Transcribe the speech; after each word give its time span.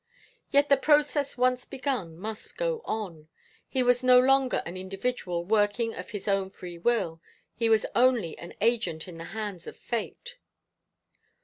Yet 0.49 0.67
the 0.67 0.77
process 0.77 1.37
once 1.37 1.63
begun 1.63 2.17
must 2.17 2.57
go 2.57 2.81
on. 2.85 3.27
He 3.69 3.83
was 3.83 4.01
no 4.01 4.17
longer 4.19 4.63
an 4.65 4.75
individual, 4.75 5.45
working 5.45 5.93
of 5.93 6.09
his 6.09 6.27
own 6.27 6.49
free 6.49 6.79
will; 6.79 7.21
he 7.53 7.69
was 7.69 7.85
only 7.93 8.35
an 8.39 8.55
agent 8.61 9.07
in 9.07 9.19
the 9.19 9.25
hands 9.37 9.67
of 9.67 9.77
Fate. 9.77 10.37